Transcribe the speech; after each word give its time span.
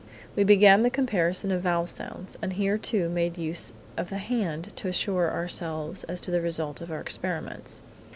"We 0.35 0.43
began 0.43 0.81
with 0.81 0.93
the 0.93 0.95
comparison 0.95 1.51
of 1.51 1.59
the 1.59 1.69
vowel 1.69 1.85
sounds, 1.85 2.35
and 2.41 2.53
here, 2.53 2.79
too, 2.79 3.07
made 3.07 3.37
use 3.37 3.71
of 3.95 4.09
the 4.09 4.17
hand 4.17 4.73
to 4.77 4.87
assure 4.87 5.31
ourselves 5.31 6.05
as 6.05 6.19
to 6.21 6.31
the 6.31 6.41
result 6.41 6.81
of 6.81 6.91
our 6.91 6.99
experiments. 6.99 7.83